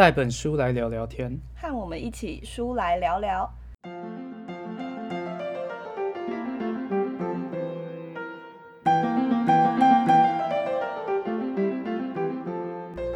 [0.00, 3.46] 带本书来聊聊天，和我们一起书来聊聊。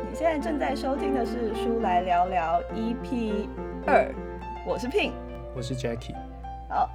[0.03, 3.49] 你现在正在收听的是《书来聊聊》EP
[3.87, 4.15] 二，
[4.67, 5.13] 我是 Pin。
[5.57, 6.15] 我是 Jackie，
[6.69, 6.91] 好，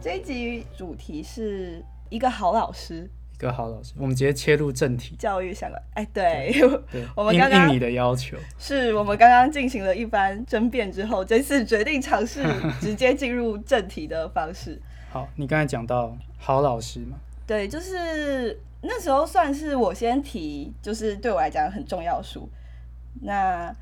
[0.00, 3.10] 这一集主题是一个好老师，
[3.42, 3.92] 一个好老师。
[3.98, 5.82] 我们直接切入正题，教育相关。
[5.94, 6.54] 哎，对，
[6.92, 12.44] 对， 我们刚刚你的要求，是我们刚刚进行了一番争辩之后，这次决定尝试
[12.80, 14.80] 直接进入正题的方式。
[15.10, 22.48] 好，你刚才讲到好老师嘛，对，就是那时候算是我先提，就是对我来讲很重要的书。
[23.22, 23.74] 那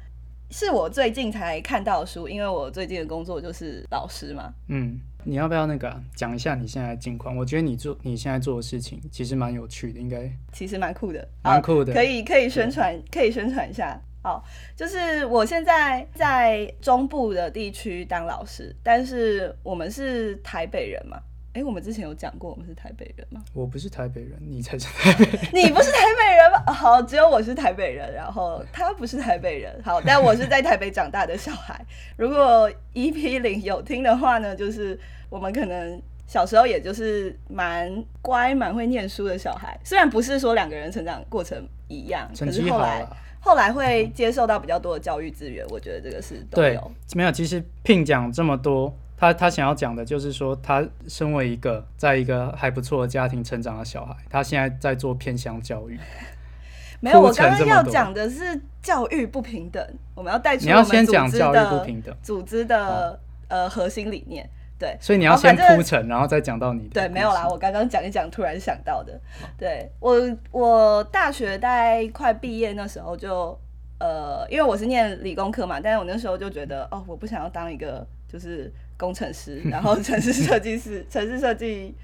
[0.51, 4.53] 是我最近才看到的书，因为我最近的工作就是老师嘛。
[4.69, 7.37] 嗯，你要不要那个啊讲、一下你现在的近况？
[7.37, 14.01] 我觉得你做你现在做的事情其实蛮有趣的，应该其实蛮酷的，蛮酷的可以可以宣传，可以宣传一下。
[14.23, 14.45] 好，
[14.77, 21.19] 就是我现在在中部的地区当老师，但是我们是台北人嘛。
[21.53, 23.43] 哎，我们之前有讲过我们是台北人吗？
[23.53, 25.41] 我不是台北人，你才是 台北人。
[25.53, 26.73] 你不是台北人吗？
[26.73, 29.75] 好，只有我是台北人，然后他不是台北人。
[29.83, 31.85] 好，但我是在台北长大的小孩。
[32.17, 34.99] 如果 EP 零有听的话呢，就是
[35.29, 37.93] 我们可能小时候也就是蛮
[38.23, 39.77] 乖、蛮会念书的小孩。
[39.83, 45.67] 虽然不是说两个人成长过程一样，可是后来了，后来会接受到比较多的教育资源。
[45.71, 47.33] 我觉得这个是都对有。，没有。
[47.33, 56.01] 其实聘讲这么多，他他想要讲的就是说，他身为一个在一个还不错的家庭成长的小孩，他现在在做偏向教育。
[57.01, 64.49] 没有，我刚刚要讲的是教育不平等，我们要带出你要先我们组织讲教育的不平等，组织的、呃核心理念。
[64.79, 66.95] 对，所以你要先铺陈，然后再讲到你的。
[66.95, 67.47] 对，没有啦，。
[67.47, 69.21] 我刚刚讲一讲，突然想到的。
[69.59, 70.17] 对我，
[70.51, 73.59] 我大学大概快毕业那时候就，
[73.99, 81.95] 呃，因为我是念理工科嘛，但是我那时候就觉得，哦，我不想要当一个就是工程师， 然后城市设计师、 城市设计，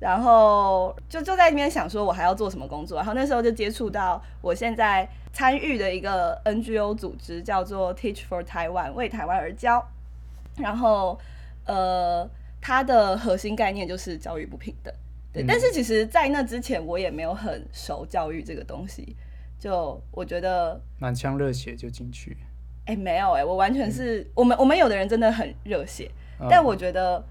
[0.00, 2.96] 然后就就在那边想说，我还要做什么工作。
[2.96, 9.86] 然后那时候就接触到我现在参与的一个 NGO 组织，叫做 Teach for Taiwan，为台湾而教。
[10.56, 11.18] 然后，
[11.66, 12.26] 呃，
[12.62, 14.92] 它的核心概念就是教育不平等。
[15.32, 19.14] 对，嗯但是其实，在那之前，我也没有很熟教育这个东西。
[19.58, 22.36] 就我觉得，满腔热血就进去。
[22.86, 26.10] 哎、没有哎、我完全是、我们我们有的人真的很热血，
[26.40, 27.22] 嗯但我觉得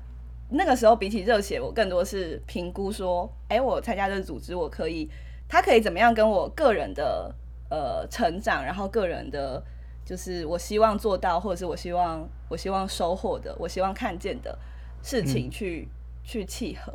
[0.50, 5.10] 那个时候比起热血，我更多是评估说，哎、我参加这个组织，我可以，
[5.48, 7.34] 他可以怎么样跟我个人的
[7.70, 9.64] 呃成长，然后个人的，
[10.06, 14.58] 就是我希望做到，或者是我希望我希望收获的，我希望看见的
[15.02, 15.88] 事情去、
[16.24, 16.94] 去契合。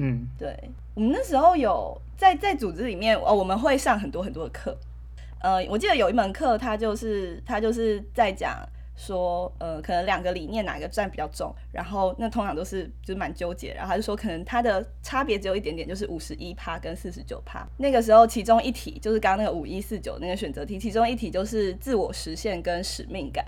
[0.00, 0.56] 嗯对，
[0.94, 4.76] 我们那时候有在在组织里面哦，我们会上很多很多的课。
[5.40, 8.58] 呃，我记得有一门课，他就是他就是在讲
[8.96, 17.64] 说，呃，可能两个理念哪个占比较重，然后那通常都是就是蛮纠结，然后他就说可能它的差别只有一点点，就是五十一趴跟四十九趴。
[17.76, 23.44] 那个时候其中一题就是刚刚那个五一四九那个选择题，其中一题就是自我实现跟使命感，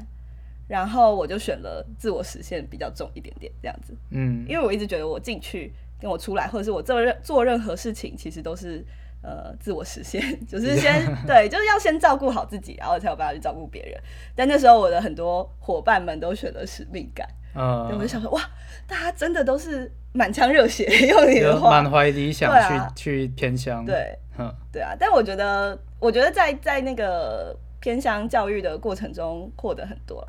[0.69, 3.93] 然后我就选了自我实现比较重一点点这样子。
[4.11, 8.85] 嗯，因为我一直觉得我进去跟我出来，或者是我做任做任何事情，其实都是
[9.23, 14.01] 呃自我实现， 就是先对，就是要先照顾好自己，然后才有办法去照顾别人。
[14.35, 18.41] 但那时候我的很多伙伴们都选了使命感，嗯我就想说哇，
[18.87, 24.95] 大家真的都是满腔热血， 用你的话，满怀理想去、啊去偏乡。，对哼，对啊。
[24.99, 30.29] 但我觉得，我觉得在在那个偏乡教育的过程中获得很多啦。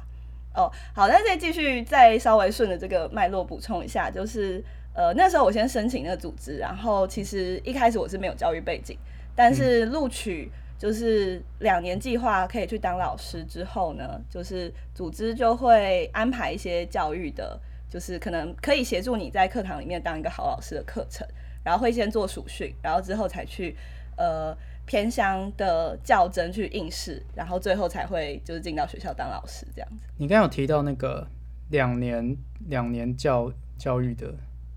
[0.53, 4.61] 哦，好，那再继续再稍微顺着这个脉络补充一下，就是
[4.93, 8.97] 呃那时候我先申请那个组织，然后其实一开始我是没有教育背景，
[9.35, 17.59] 但是录取就是两年计划可以去当老师之后呢，就是组织就会安排一些教育的，
[17.89, 21.27] 就是可能可以协助你在课堂里面当一个好老师的课程，
[21.63, 23.75] 然后会先做暑训，然后之后才去
[24.17, 30.03] 呃偏乡的较真去应试，然后最后才会就是进到学校当老师这样子。
[30.17, 31.27] 你刚刚有提到那个
[31.69, 32.35] 两年
[32.67, 34.33] 两年教教育的，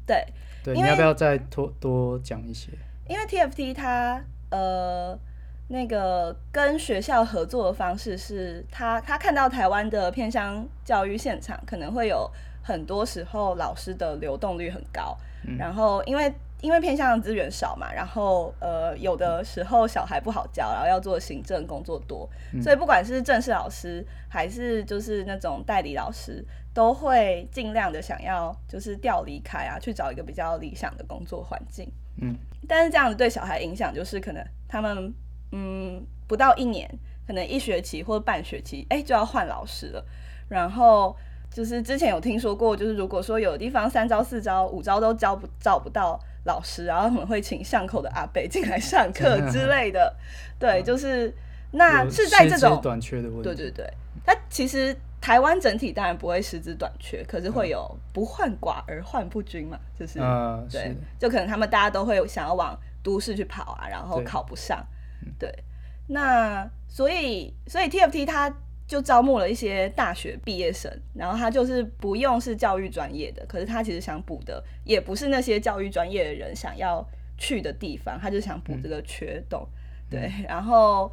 [0.06, 0.25] 对，
[0.75, 2.71] 你要不要再多多讲一些？
[3.09, 5.19] 因为 TFT 它呃
[5.69, 12.31] 那个跟学校合作的方式是，他他看到台湾的偏乡教育现场可能会有
[12.62, 15.17] 很多时候老师的流动率很高，
[15.59, 22.27] 然后因为因为偏向的资源少嘛，然后呃有的时候小孩不好教，然后要做行政工作多，
[22.62, 26.43] 所以不管是正式老师还是就是那种代理老师，
[26.75, 31.88] 都会尽量的想要就是调离开啊，去找一个比较理想的工作环境。
[32.21, 32.37] 嗯，
[32.69, 35.15] 但是这样子对小孩影响就是可能他们
[35.53, 36.88] 嗯不到一年
[37.26, 40.05] 可能一学期或半学期，哎、就要换老师了。
[40.49, 41.17] 然后
[41.50, 50.15] 就是之前有听说过，就是如果说有的地方三招、四招、五招都招不找不到老师，然后他们会请巷口的阿伯进来上课之类的。
[50.59, 51.32] 对，就是
[51.73, 53.43] 那是在这种短缺的问题。
[53.43, 53.88] 对对对，
[54.25, 54.94] 他其实
[55.25, 64.87] 台湾整体当然不会师资短缺，可是会有不患寡而患不均嘛，就是、嗯，对，就可能他们大家都会想要往都市去跑啊，然后考不上，
[65.38, 65.50] 对，
[66.09, 68.55] 那所以所以 TFT 它
[68.87, 77.03] 就招募了一些大学毕业生，然后他就是不用是教育专业的，可是他其实想补的也不是那些教育专业的人想要
[77.38, 79.67] 去的地方，他就想补这个缺洞，
[80.11, 81.11] 对，然后。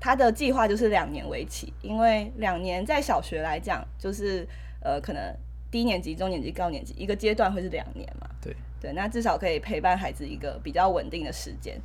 [0.00, 4.46] 他的计划就是两年为期，因为两年在小学来讲，就是
[4.80, 5.34] 呃，可能
[5.70, 8.28] 低年级、中年级、高年级一个阶段会是两年嘛。
[8.42, 11.80] 对对，那至少可以陪伴孩子一个比较稳定的时间。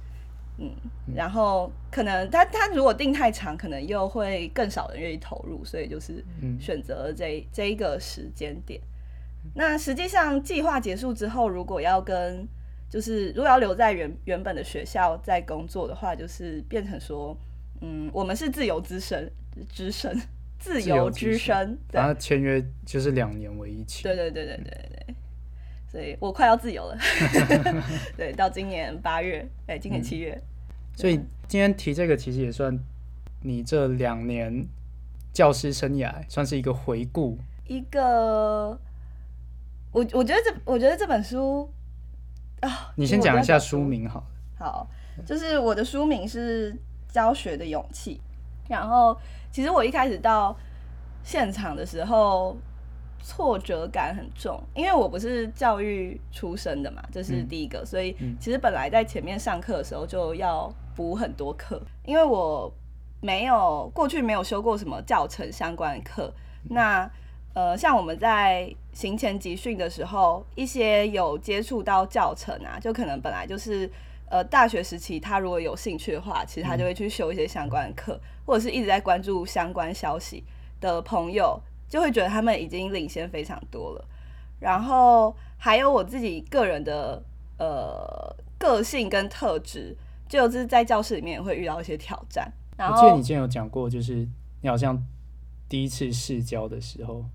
[0.62, 0.70] 嗯，
[1.16, 8.82] 然后可能他他如果定太长，可能又会更少人愿意投入，所以就是嗯选择了这这一个时间点。
[9.56, 12.46] 那实际上计划结束之后，如果要跟
[12.90, 17.34] 就是如果要留在原原本的学校在工作的话，就是变成说，
[17.81, 19.31] 嗯，我们是自由之身
[19.70, 20.14] 之身，
[20.60, 24.04] 自自由由之之身然后签约就是两年为一期。
[24.04, 25.16] 对对对对对对对，
[25.90, 26.98] 所以我快要自由了。
[28.18, 30.42] 对，到今年八月，哎、今年七月，
[30.96, 31.16] 所以
[31.48, 32.78] 今天提这个，其实也算
[33.42, 34.68] 你这两年
[35.32, 37.38] 教师生涯算是一个回顾。
[37.66, 38.80] 一个，
[39.92, 41.72] 我我觉得这我觉得这本书
[42.62, 44.25] 啊，你先我讲一下要书名好了。
[44.58, 44.90] 好，
[45.25, 46.74] 就是我的书名是
[47.12, 48.20] 《教学的勇气》，
[48.72, 49.18] 然后
[49.52, 50.56] 其实我一开始到
[51.24, 52.56] 现场的时候，
[53.22, 57.48] 挫折感很重，因为我不是教育出身的嘛，这是嗯。
[57.48, 62.72] 第一个，所以嗯其实本来在前面上课的时候就要补很多课，因为我
[63.22, 66.34] 没有过去没有修过什么教程相关的课，
[66.70, 67.10] 那。
[67.56, 73.90] 呃，像我们在行前集训的时候，一些有接触到教程啊，就可能本来就是
[74.30, 80.44] 呃大学时期，他如果有兴趣的话，其实他就会去修一些相关的课，或者是一直在关注相关消息
[80.80, 84.06] 的朋友，就会觉得他们已经领先非常多了。
[84.60, 87.24] 然后还有我自己个人的
[87.58, 89.96] 呃个性跟特质，
[90.28, 92.52] 就是在教室里面也会遇到一些挑战。
[92.78, 94.28] 然后我记得你之前有讲过，就是
[94.62, 95.02] 你好像
[95.68, 97.25] 第一次试教的时候，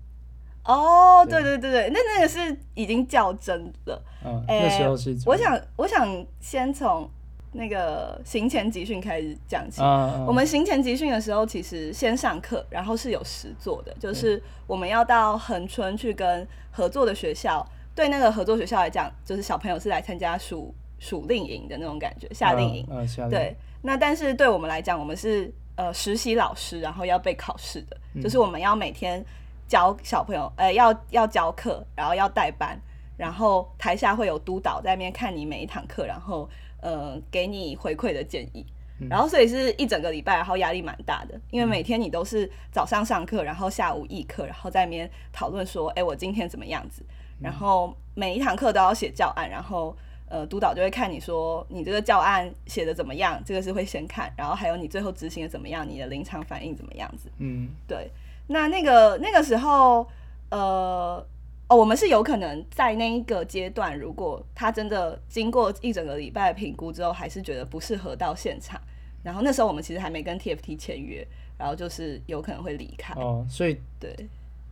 [0.65, 4.01] 哦，对对对对对，那那个是已经较真了。
[4.23, 7.09] 嗯，诶那时候是我想，我想先从
[7.51, 9.81] 那个行前集训开始讲起。
[9.81, 22.87] 啊，我们行前集训的时候，其实先上课，然后是有实做的，就是我们要到恒春去跟合作的学校，对那个合作学校来讲，就是小朋友是来参加暑暑令营的那种感觉，夏令营。
[22.89, 29.23] 嗯，嗯夏令对，那但是对我们来讲，我们是呃实习老师，然后要被考试的，嗯就是我们要每天
[29.67, 32.79] 教小朋友，呃，要要教课，然后要带班，
[33.17, 36.49] 然后台下会有督导在那边看你每一堂课，然后
[36.81, 38.65] 呃给你回馈的建议。
[38.99, 39.07] 嗯。
[39.09, 47.03] 然后所以是一整个礼拜，然后压力蛮大的，因为每天你都是早上上课，然后下午议课，然后在那边讨论说，哎，我今天怎么样子，
[47.39, 49.95] 然后每一堂课都要写教案，然后
[50.29, 57.67] 呃督导就会看你说你这个教案写的怎么样，这个是会先看，然后还有你最后执行的怎么样，你的临场反应怎么样子，嗯。
[57.87, 58.09] 对，
[58.47, 60.07] 那那个那个时候，
[60.49, 61.25] 呃，
[61.67, 68.79] 哦，我们是有可能在那一个阶段，如果他真的经过一整个礼拜的评估之后，还是觉得不适合到现场，
[69.23, 71.27] 然后那时候我们其实还没跟 TFT 签约，
[71.57, 74.15] 然后就是有可能会离开，哦，所以对，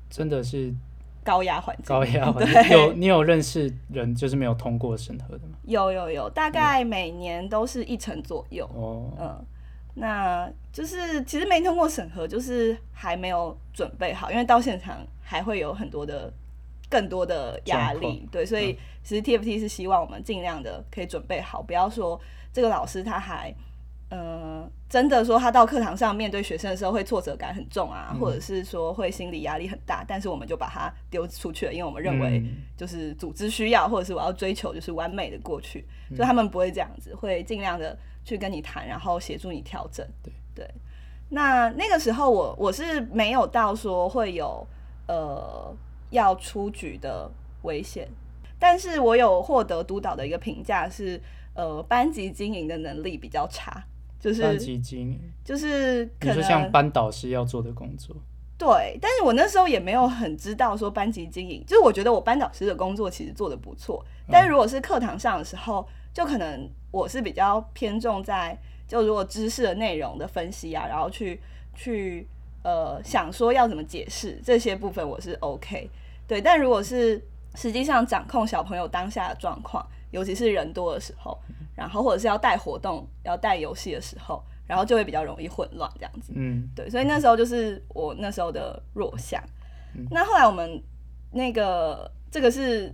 [0.09, 0.71] 真的是
[1.24, 2.77] 高压环境，高压环境。
[2.77, 5.57] 有你有认识人就是没有通过审核的吗？
[5.63, 9.45] 有有有，大概每年都是一成左右，哦，嗯，
[9.95, 16.31] 那就是其实没通过审核，就是还没有准备好，因为到现场还会有很多的
[16.89, 22.19] 更多的压力，对，所以其实 TFT 是希望我们尽量的可以准备好，不要说
[22.51, 23.53] 这个老师他还。
[24.09, 40.07] 呃，真的说他到课堂上面对学生的时候会挫折感很重啊，或者是说会心理压力很大，但是我们就把他丢出去了，因为我们认为嗯就是组织需要，或者是我要追求就是完美的过去，所以他们不会这样子，会尽量的去跟你谈，然后协助你调整。
[40.21, 40.33] 对。
[40.55, 40.69] 对。
[41.29, 44.65] 那那个时候我我是没有到说会有
[45.07, 45.75] 呃
[46.11, 47.27] 要出局的
[47.63, 48.07] 危险，
[48.59, 51.19] 但是我有获得督导的一个评价是，
[51.55, 53.83] 呃，班级经营的能力比较差，
[54.19, 58.15] 就是班级经营，就是可能你说像班导师要做的工作，
[58.55, 71.41] 对，但是我那时候也没有很知道说班级经营，就是我觉得我班导师的工作其实做的不错，但是如果是课堂上的时候，就可能我是比较偏重在就如果知识的内容的分析啊，然后去
[71.75, 72.27] 去
[72.63, 75.89] 呃想说要怎么解释这些部分，我是 OK。
[76.27, 77.22] 对，但如果是
[77.55, 81.38] 实际上掌控小朋友当下的状况，尤其是人多的时候，
[81.75, 86.32] 然后或者是要带活动、要带游戏的时候，然后就会比较容易混乱这样子。
[86.36, 89.43] 嗯，对，所以那时候就是我那时候的弱项。
[90.10, 90.82] 那后来我们
[91.32, 92.93] 那个这个是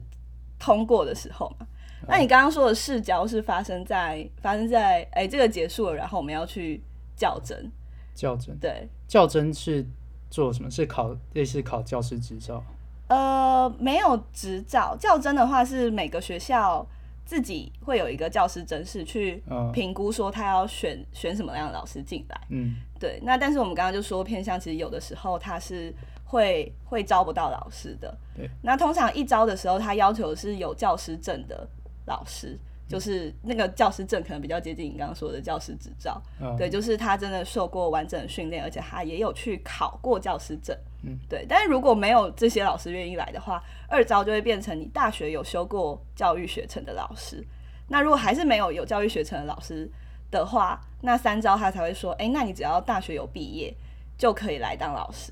[0.58, 1.68] 通过的时候嘛？
[2.10, 6.82] 那你刚刚说的视角是发生在发生在哎这个结束了，然后我们要去
[7.16, 7.58] 校正。
[8.16, 9.86] 校正对，校正是
[10.30, 10.70] 做什么？
[10.70, 12.62] 是考类似考教师执照？
[13.08, 14.98] 呃，没有执照。
[15.00, 16.86] 校正的话是每个学校
[17.26, 22.42] 自己会有一个教师甄试去嗯评估，说他要选选什么样的老师进来。
[22.50, 25.94] 嗯对，那但是我们刚刚就说偏向，其实有的时候他是
[26.26, 28.16] 会会招不到老师的。
[28.36, 31.66] 对，那通常一招的时候，他要求是有教师证的
[32.10, 36.22] 老师，就是那个教师证可能比较接近你刚刚说的教师执照。
[36.42, 40.76] 嗯对，就是他真的受过完整的训练，而且他也有去考过教师证。
[41.04, 41.46] 嗯，对。
[41.48, 47.42] 但是如果没有这些老师愿意来的话，二招就会变成你大学有修过教育学程的老师。
[47.88, 49.90] 那如果还是没有有教育学程的老师
[50.30, 53.74] 的话，那三招他才会说，哎、那你只要大学有毕业
[54.18, 55.32] 就可以来当老师。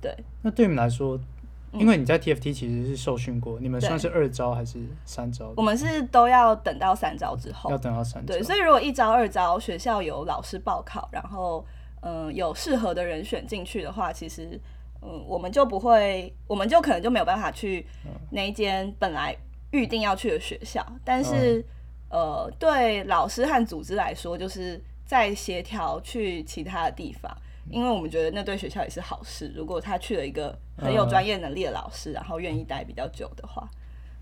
[0.00, 1.24] 对，那对你们来说，嗯
[1.72, 5.52] 因为你在 TFT 其实是受训过，你们算是二招还是三招？
[5.56, 8.34] 我们是都要等到三招之后要，等到三招。
[8.34, 11.64] 对，所以如果一招、二招学校有老师报考，然后
[12.00, 14.58] 嗯有适合的人选进去的话，其实
[15.02, 17.86] 嗯我们就不会，我们就可能就没有办法去
[18.30, 19.36] 那一间本来
[19.70, 20.84] 预定要去的学校。
[21.04, 21.64] 但是、
[22.10, 27.30] 呃，对老师和组织来说，就是在协调去其他的地方。
[27.70, 29.52] 因为我们觉得那对学校也是好事。
[29.54, 33.68] 如果他去了一个很有专业能力的老师，然后愿意待比较久的话，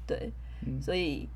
[0.07, 0.31] 对，
[0.81, 1.29] 所以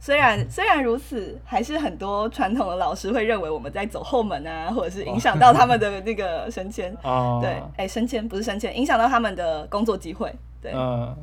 [0.00, 6.92] 虽然虽然如此，还是很多传统的老师会认为我们在走后门啊，或者是影响到他们的那个升迁。
[7.04, 10.34] 哦，对，哎、升迁不是升迁，影响到他们的工作机会。
[10.60, 11.16] 对，嗯，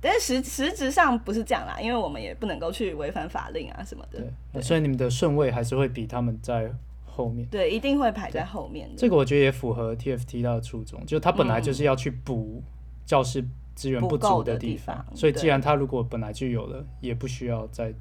[0.00, 4.20] 但是实实质上不是这样啦，因为我们也不能够去违反法令啊什么的。
[4.52, 6.72] 对，所以你们的顺位还是会比他们在
[7.10, 7.46] 后面。
[7.50, 8.94] 对，一定会排在后面的。
[8.96, 12.62] 这个我觉得也符合 TFT 它的初衷，就是它本来就是要去补
[13.04, 17.92] 教师资源不足的地地方所以既然他如果本来就有了，也不需要再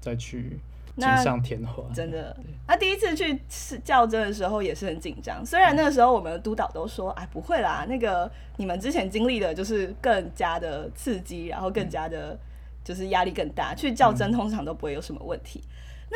[0.00, 0.58] 再去
[0.96, 1.82] 锦那上添花。
[1.92, 5.44] 真的，他第一次去试校正的时候也是很紧张。
[5.44, 12.38] 虽然那个时候我们的督导都说：“哎，不会啦，那个你们之前经历的就是更加的刺激，然后更加的
[12.84, 15.60] 就是压力更大，去较真通常都不会有什么问题。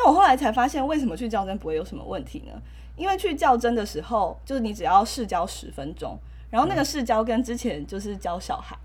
[0.00, 2.52] 那我后来才发现，为什么去较真不会有什么问题呢？
[2.97, 6.17] 因为去较真的时候，就是你只要试教十分钟，
[6.50, 8.76] 然后那个试教跟之前就是教小孩，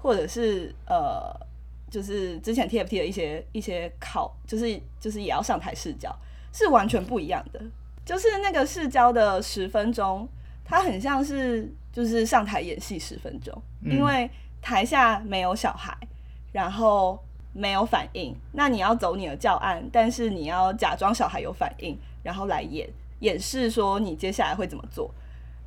[0.00, 1.30] 或者是呃，
[1.90, 6.14] 就是之前 TFT 的一些一些考，就是就是也要上台试教，
[6.52, 7.60] 是完全不一样的。
[8.04, 10.26] 就是那个试教的十分钟，
[10.64, 13.54] 它很像是就是上台演戏十分钟，
[13.84, 14.30] 嗯因为
[14.62, 15.96] 台下没有小孩，
[16.52, 22.88] 然后没有反应，那你要走你的教案，但是你要假装小孩有反应，然后来演
[23.20, 25.12] 演示说你接下来会怎么做。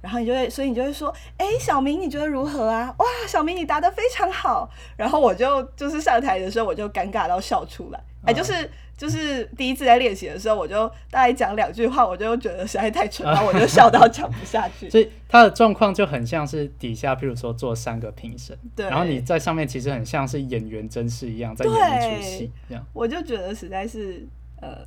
[0.03, 1.07] 然后你就会，所以你就会说，
[1.37, 2.93] 哎，小明你觉得如何啊？
[2.99, 4.69] 哇，小明你答得非常好。
[4.97, 8.03] 然后我就就是上台的时候，我就尴尬到笑出来。
[8.25, 14.87] 哎，就是就是第一次在练习的时候，我就大概讲两句话，我就觉得实在太蠢，然后我就笑到讲不下去。
[14.91, 22.85] 所以他的状况就很像是底下，譬如说做三个评审，对然后你在上面其实很像是演员真事一样，在演一出戏这样。
[22.91, 24.27] 我就觉得实在是
[24.59, 24.85] 呃，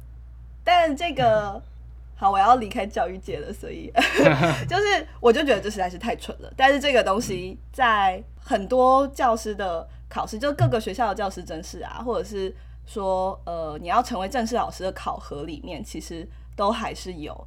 [0.62, 1.62] 但这个
[2.16, 3.92] 好，我要离开教育界了，所以
[4.66, 6.52] 就是我就觉得这实在是太蠢了。
[6.56, 12.54] 但是这个东西在很多教师的考试，就各个学校的教师甄试啊，或者是
[12.86, 17.46] 说呃你要成为正式老师的考核里面，其实都还是有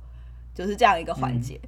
[0.54, 1.60] 就是这样一个环节。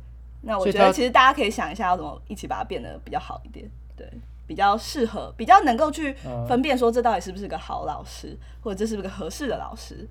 [0.41, 4.07] 那我觉得其实大家可以想一下，要怎么一起把它变得比较好一点，对。
[4.47, 10.05] 比较适合，比较能够去呃分辨说这到底是不是个好老师，或者这是不是个合适的老师，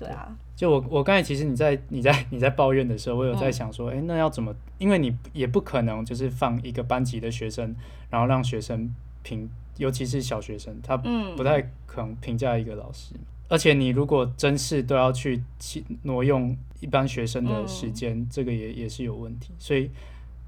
[0.00, 4.54] 对啊，就我我刚才其实你在你在你在抱怨的时候，我有嗯在想说，哎、那要怎么？
[4.78, 7.76] 因为你也不可能就是放一个班级的学生，
[8.08, 8.90] 然后让学生
[9.22, 13.14] 评，尤其是小学生，他嗯不太可能评价一个老师。
[13.48, 19.50] 而且你如果真是都要去去挪用一般学生的时间，这个也也是有问题。
[19.58, 19.90] 所以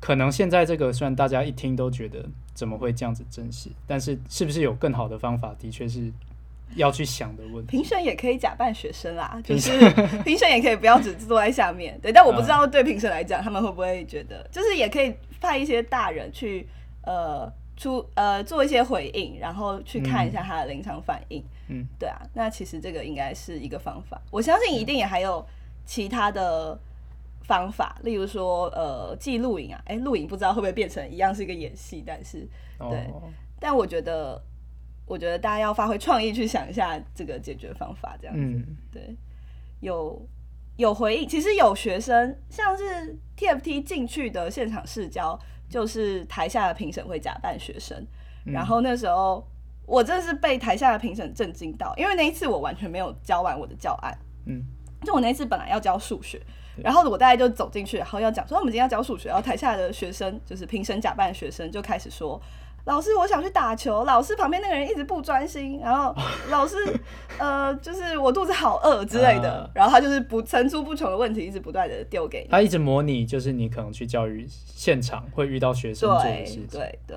[0.01, 6.13] 可能现在这个虽然大家一听都觉得怎么会这样子真实，但是是不是有更好的方法，的确是
[6.77, 7.77] 要去想的问题。
[7.77, 9.71] 评审也可以假扮学生啦， 就是
[10.25, 10.49] 评审。
[10.51, 12.13] 也可以不要只坐在下面，对。
[12.13, 16.69] 但我不知道对评审来讲，他们会不会觉得，就是也可以派一些大人去
[17.07, 21.43] 呃出呃做一些回应，然后去看一下他的临场反应。
[21.69, 25.45] 嗯，对啊，那其实这个应该是一个方法，我相信一定也还有
[25.87, 26.79] 其他的
[27.45, 32.47] 方法，例如说呃记录影啊，哎，录影不知道会不会变成一样是一个演戏，但是
[32.79, 33.11] 对，
[33.59, 34.39] 但我觉得
[35.07, 39.17] 我觉得大家要发挥创意去想一下这个解决方法，这样子，对，
[39.81, 40.21] 有
[40.77, 48.07] 有回应，其实有学生像是 TFT 进去的现场试教，就是台下的评审会假扮学生，
[48.45, 49.47] 然后那时候
[49.87, 54.17] 我真的是被台下的评审震惊到，因为那一次我完全没有教完我的教案，
[54.47, 54.63] 嗯。
[55.05, 56.41] 就我那次本来要教数学，
[56.77, 62.41] 然后我大概就走进去，然后要讲说我们今天要教数学，然后台下的学生就是评审假扮学生就开始说
[62.85, 66.15] ：“老师，我想去打球。”老师旁边那个人一直不专心，然后
[66.51, 66.77] 老师
[67.39, 72.49] 呃，就是我肚子好饿之类的，然后他就是不层出不穷的问题，一直不断的丢给你。
[72.51, 76.67] 他一直模拟，就是你可能去教育现场会遇到学生做的事情。
[76.71, 77.17] 对对，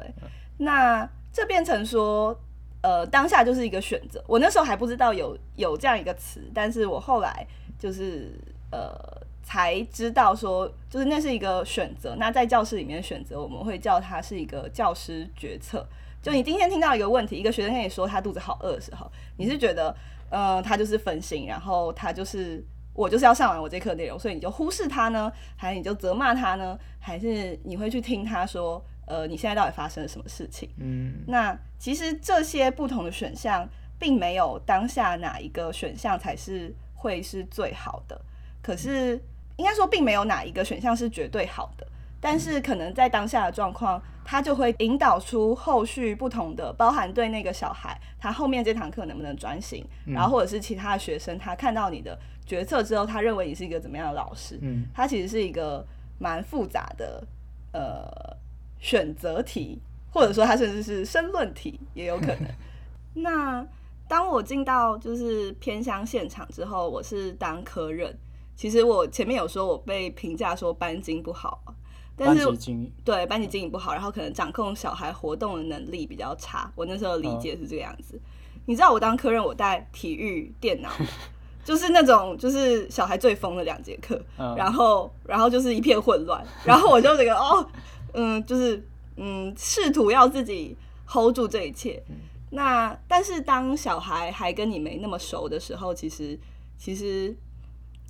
[0.58, 2.38] 那这变成说
[2.82, 4.24] 呃，当下就是一个选择。
[4.28, 7.48] 我那时候还不知道有有这样一个词，但是我后来。
[7.78, 8.32] 就是
[8.72, 8.98] 呃，
[9.46, 12.16] 才知道说，就是那是一个选择。
[12.18, 15.88] 那在教室里面选择，我们会叫它是一个教师决策。
[16.22, 19.96] 就你今天听到一个问题，一个学生跟你说他肚子好饿的时候，你是觉得
[20.32, 30.68] 呃，他就是分心，然后他就是我就是要上完我这课内容，所以你就忽视他呢，还是你就责骂他呢，还是你会去听他说，呃，你现在到底发生了什么事情？
[30.80, 36.76] 嗯，那其实这些不同的选项，并没有当下哪一个选项才是。
[36.98, 38.20] 会是最好的，
[38.64, 39.22] 可是
[39.58, 41.88] 应该说并没有哪一个选项是绝对好的，
[42.20, 55.86] 但是可能在当下的状况，它就会引导出后续不同的，包含对那个小孩他后面这堂课能不能专心，然后或者是其他的学生他看到你的决策之后，他认为你是一个怎么样的老师，嗯，他其实是一个
[56.20, 57.24] 蛮复杂的
[57.72, 58.36] 呃
[58.80, 59.80] 选择题，
[60.12, 62.48] 或者说他甚至是申论题也有可能，
[63.24, 63.66] 那。
[64.08, 68.16] 当我进到就是偏乡现场之后，我是当科任。
[68.56, 71.62] 其实我前面有说我被评价说班经不好，
[72.16, 76.72] 但是经对班级经营不好，然后可能掌控小孩活动的能力比较差。
[76.76, 78.20] 我那时候理解是这个样子。
[78.66, 80.90] 你知道我当科任，我带体育电脑，
[81.64, 84.20] 就是那种就是小孩最疯的两节课，
[84.56, 87.68] 然后然后就是一片混乱，然后我就这个哦，
[88.14, 88.84] 嗯，就是
[89.18, 92.02] 嗯，试图要自己 hold 住这一切。
[92.52, 96.40] 那但是当小孩还跟你没那么熟的时候，其实
[96.78, 97.36] 其实，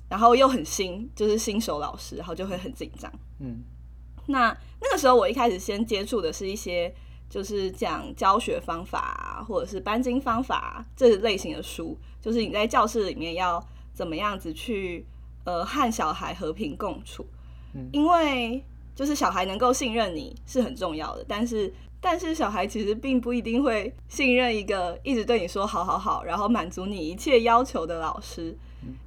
[0.08, 3.12] 然后又很新，就是新手老师，然后就会很紧张。
[3.40, 3.62] 嗯，
[4.26, 6.94] 那那个时候我一开始先接触的是一些
[7.28, 15.06] 就是讲教学方法或者是班经方法这类型的书，就是你在教室里面要怎么样子去
[15.44, 17.26] 呃和小孩和平共处。
[17.74, 18.64] 嗯，因为
[18.94, 21.72] 就是小孩能够信任你是很重要的，但是。
[21.98, 28.56] 但是小孩其实并不一定会信任一个一直对你说好好好，然后满足你一切要求的老师，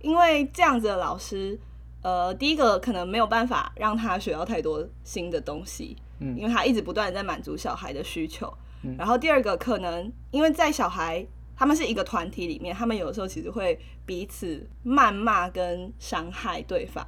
[0.01, 1.59] 因为这样子的老师，
[2.01, 8.51] 呃，第一个可能没有办法让他学到太多新的东西，嗯，因为他一直不断的在满足小孩的需求，
[8.83, 17.05] 嗯然后第二个可能因为在小孩他们是一个团体里面，他们有的时候其实会彼此谩骂跟伤害对方，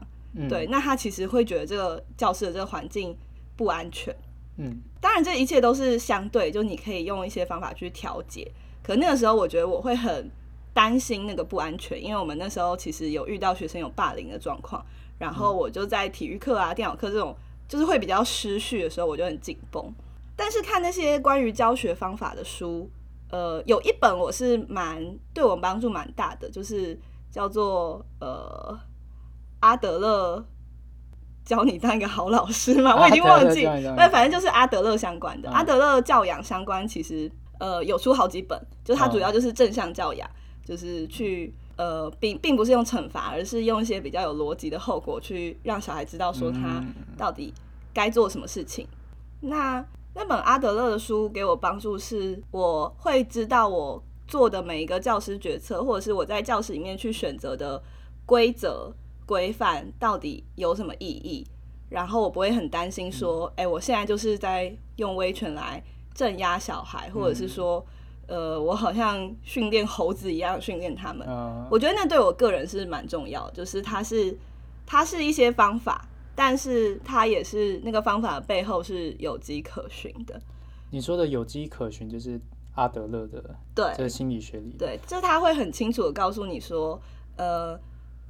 [0.50, 3.18] 对，那他其实会觉得这个教室的这个环境
[3.56, 4.14] 不安全。
[4.58, 8.52] 嗯，当然，这一切都是相对，就你可以用一些方法去调节。
[8.84, 10.30] 可那个时候，我觉得我会很
[10.74, 14.86] 担心那个不安全，因为我们那时候其实有遇到学生有霸凌的状况，
[15.18, 17.36] 然后我就在体育课啊、电脑课这种
[17.68, 19.94] 就是会比较失序的时候，我就很紧绷。
[20.36, 22.90] 但是看那些关于教学方法的书，
[23.30, 25.04] 呃，有一本我是蛮
[25.34, 28.80] 对我帮助蛮大的，就是叫做呃
[29.60, 30.46] 阿德勒。
[31.44, 32.96] 教你当一个好老师嘛？
[32.96, 37.30] 我已经忘记，那反正就是阿德勒相关的，阿德勒教养相关，其实
[37.60, 40.30] 呃有出好几本，就它主要就是正向教养，
[40.66, 46.84] 就是去呃并并不是用惩罚，而是用一些比较有逻辑的后果去让小孩知道说他
[47.18, 47.54] 到底
[47.94, 48.88] 该做什么事情。
[49.42, 57.82] 那那本阿德勒的书给我帮助是，我会知道我做的每一个教师决策，或者是我在教室里面去选择的
[58.26, 58.94] 规则。
[59.24, 61.48] 规范到底有什么意义？
[61.88, 65.82] 然后我不会很担心说，哎，我现在就是在用威权来
[66.14, 67.86] 镇压小孩，或者是说，
[68.32, 71.28] 呃，我好像训练猴子一样训练他们。
[71.70, 74.38] 我觉得那对我个人是蛮重要，就是它是
[74.86, 80.42] 它是一些方法，但是它也是那个方法背后是有迹可循的。
[80.90, 82.40] 你说的有迹可循，就是
[82.76, 87.00] 阿德勒的对这心理学里，对，就是他会很清楚的告诉你说，
[87.36, 87.78] 呃。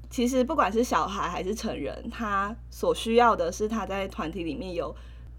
[0.10, 4.94] 其实不管是小孩还是成人，他所需要的是他在团体里面有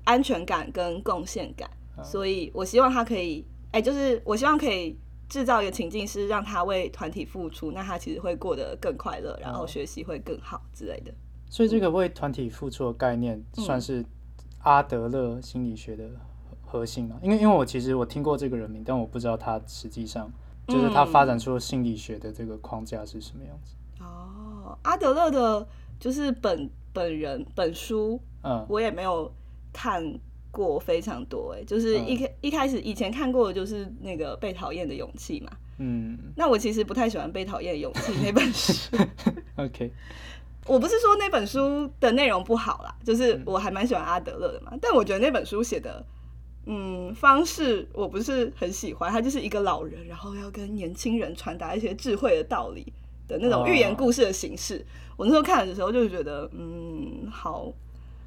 [0.05, 1.69] 安全感跟贡献感。
[2.03, 4.97] 所以我希望他可以，哎，就是我希望可以
[5.29, 11.13] 制造一个情境，是让他为团体付出，那他其实会过得更快乐，然后学习会更好之类的。
[11.49, 14.05] 所以这个为团体付出的概念，算是
[14.61, 16.09] 阿德勒心理学的
[16.65, 17.19] 核心嘛？
[17.23, 20.31] 因为因为我其实我听过这个人名，但我不知道他实际上
[20.69, 23.75] 就是他发展出心理学的这个框架是什么样子。
[24.01, 25.67] 哦，阿德勒的
[25.99, 29.33] 就是本本人本书，嗯，我也没有
[29.73, 30.03] 看
[30.53, 35.51] 过非常多，哎，就是一开一开始以前看过的就是那个被讨厌的勇气嘛。
[35.79, 38.97] 嗯，那我其实不太喜欢《被讨厌的勇气》那本书。
[39.57, 39.91] OK，
[40.69, 44.73] 我不是说那本书的内容不好啦，就是我还蛮喜欢阿德勒的嘛。
[44.81, 46.05] 但我觉得那本书写的，
[46.67, 49.11] 嗯，方式我不是很喜欢。
[49.11, 52.93] 他就是一个老人，然后要跟年轻人传达一些智慧的道理
[53.27, 54.85] 的那种寓言故事的形式。
[55.17, 57.73] 我那时候看的时候就觉得，嗯，好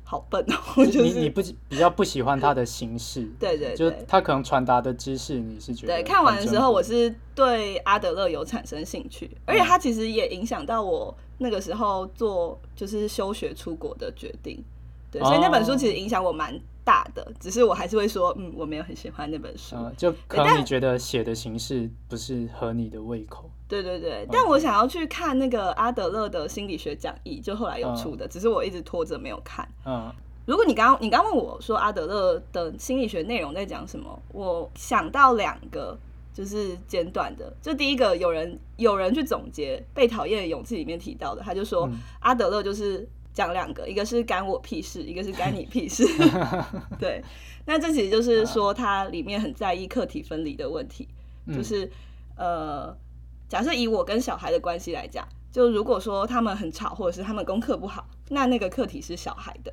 [0.07, 14.63] 好笨哦、 我就是你你不比较不喜欢他的形式， 对对就对他可能传达的知识，你是觉得对，看完的时候我是是对阿德勒有产生兴趣，而且他其实也影响到我那个时候做就是休学出国的决定。
[15.11, 19.75] 对，所以那本书其实影响我蛮大的，只是我还是会说，嗯，我没有很喜欢那本书。
[19.75, 29.67] 呃，就可能你觉得写的形式不是合你的胃口，对对对，但我想要去看那个阿德勒的心理学讲义，就后来有出的，只是我一直拖着没有看。
[29.85, 30.11] 嗯。
[30.45, 35.97] 如果你刚刚你刚问我说阿德勒的心理学内容在讲什么，我想到两个
[36.31, 37.51] 就是简短的。
[37.59, 46.05] 就第一个，有人有人去总结《被讨厌的勇气》里面提到的，他就说、阿德勒就是讲两个，一个是干我屁事，一个是干你屁事。
[46.99, 47.23] 对，
[47.65, 51.07] 那这其实就是说他里面很在意课题分离的问题，
[51.47, 51.89] 就是
[52.37, 52.95] 呃，
[53.47, 59.71] 假设以我跟小孩的关系来讲，就如果说他们很吵，或者是他们功课不好，那那个课题是小孩的。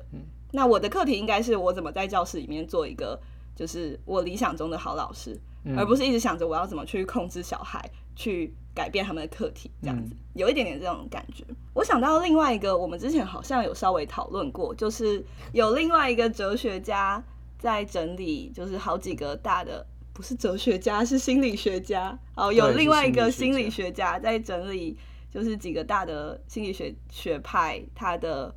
[0.51, 3.19] 那我的课题应该是我怎么在教室里面做一个，
[3.55, 5.39] 就是我理想中的好老师，
[5.75, 7.83] 而不是一直想着我要怎么去控制小孩，
[8.15, 11.43] 去改变他们的课题，这样子、有一点点这种感觉。
[11.73, 17.21] 我想到另外一个，我们之前好像有稍微讨论过，就是有另外一个哲学家
[17.57, 19.83] 在整理，就是好几个大的。
[20.13, 22.17] 不是哲学家，是心理学家。
[22.35, 24.95] 哦，有另外一个心理学家在整理，
[25.31, 28.53] 就是几个大的心理学学派，它的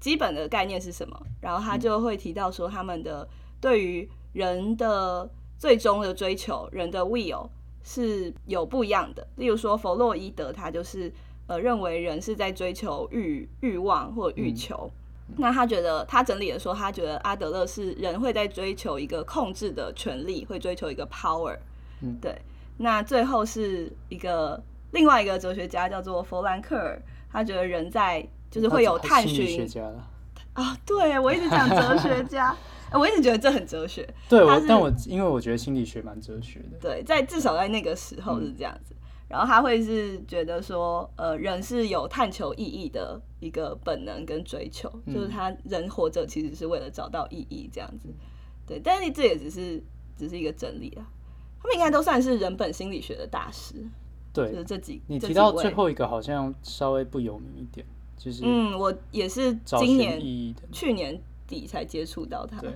[0.00, 1.20] 基本的概念是什么？
[1.40, 3.28] 然后他就会提到说，他们的
[3.60, 7.48] 对于人的最终的追求，人的 will
[7.82, 9.26] 是有不一样的。
[9.36, 11.12] 例如说，弗洛伊德他就是
[11.48, 14.88] 呃认为人是在追求欲欲望或欲求。
[15.36, 21.56] 那他觉得，他整理的说，他觉得阿德勒是人会在追求一个控制的权利，会追求一个 power。
[22.00, 22.36] 嗯对。
[22.78, 30.08] 那最后是一个另外一个哲学家叫做弗兰克尔，他觉得人在就是会有探心理学寻家了。
[30.54, 32.54] 啊， 对我一直讲哲学家，
[32.90, 34.06] 呃我一直觉得这很哲学。
[34.28, 36.78] 对，但我因为我觉得心理学蛮哲学的。
[36.80, 38.94] 对，在至少在那个时候是这样子。
[39.32, 48.10] 然后他会是觉得说，呃，人是有探求意义的一个本能跟追求，就是他人活着其实是为了找到意义这样子。
[48.66, 49.82] 对，但是这也只是
[50.18, 51.08] 只是一个整理啊。
[51.58, 53.74] 他们应该都算是人本心理学的大师，
[54.34, 57.86] 对就是这几你提到最后一个好像稍微不有名一点，
[58.18, 60.54] 就是嗯，我也是今年。
[60.70, 62.60] 去年底才接触到他。
[62.60, 62.70] 对，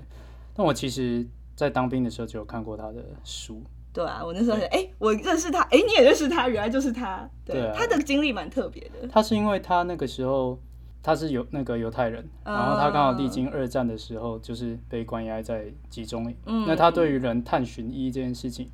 [0.54, 3.60] 但我其实，在当兵的时候就有看过他的书。
[3.96, 7.26] 对啊，我那时候哎、诶我认识他，哎、你也认识他，原来就是他。
[7.46, 9.08] 对，他的经历蛮特别的。
[9.08, 10.60] 他是因为他那个时候
[11.02, 16.36] 他是犹那个犹太人，然后他刚好历经二战的时候，就是被关押在集中营。
[16.44, 18.68] 嗯那他对于人探寻意义这件事情，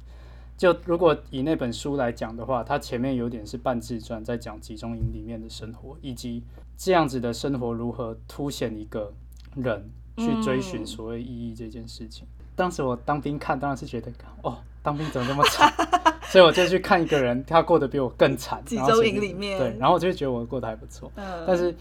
[0.56, 6.42] 就如果以那本书来讲的话，他前面有点是半自传，在讲集中营里面的生活，以及
[6.76, 9.12] 这样子的生活如何凸显一个
[9.54, 12.26] 人去追寻所谓意义这件事情。
[12.62, 14.09] 当时我当兵看，当然是觉得
[14.42, 15.68] 哦，当兵怎么这么惨，
[16.31, 18.64] 所以我就去看一个人，他过得比我更惨。
[18.64, 21.11] 集中营里面对，然后我就觉得我过得还不错。
[21.16, 21.75] 嗯，但是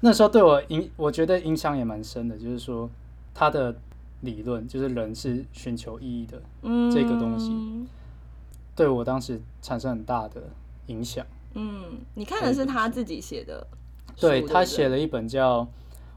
[0.00, 2.88] 那时候对我影，我觉得影响也蛮深的，就是说
[3.34, 3.76] 他的
[4.22, 6.40] 理论，就是人是寻求意义的，
[6.90, 7.86] 这个东西嗯
[8.74, 10.42] 对我当时产生很大的
[10.86, 11.26] 影响。
[11.52, 13.66] 嗯，你看的是他自己写的，
[14.16, 15.68] 对不他写了一本叫，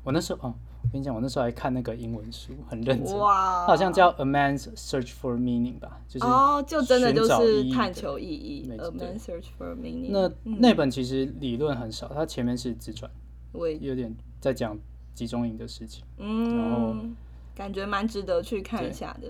[0.06, 0.54] 我那时候哦，
[0.88, 10.12] 我跟你讲，我那时候还看那个英文书，很认真，哇，它好像叫《A Man's Search for Meaning》吧，就是哦，就真的就是探求意义，A Man's Search for meaning。
[10.12, 13.12] 那嗯那本其实理论很少，它前面是自传，
[13.52, 14.80] 我有点在讲
[15.13, 16.06] 集中营的事情。
[16.17, 17.13] 然后嗯，
[17.54, 19.28] 感觉蛮值得去看一下的。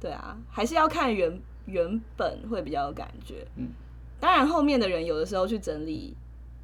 [0.00, 3.46] 对啊，还是要看原原本会比较有感觉。
[3.56, 3.68] 嗯，
[4.18, 6.16] 当然后面的人有的时候去整理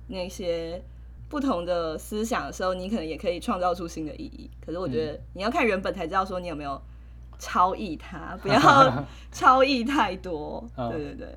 [0.06, 0.82] 那些
[1.28, 4.50] 不同的思想的时候，你可能也可以创造出新的意义。
[4.64, 6.80] 可是我觉嗯得你要看原本才知道说你有没有
[7.38, 10.64] 超译它， 不要超译太多。
[10.76, 11.36] 嗯 对对对。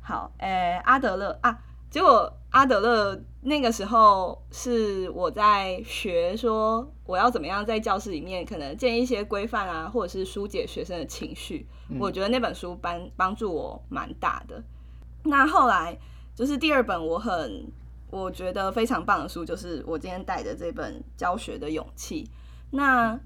[0.00, 1.58] 好，诶、阿德勒啊，
[1.90, 11.66] 结果阿德勒那个时候是我在学说我要怎么样在教室里面可能建一些规范啊，或者是疏解学生的情绪。
[12.00, 14.62] 我觉得那本书帮帮助我蛮大的。
[15.24, 15.96] 那后来
[16.34, 17.70] 就是第二本我很
[18.12, 22.24] 我觉得非常棒的书，就是我今天带的这本《教学的勇气》。
[22.70, 23.18] 那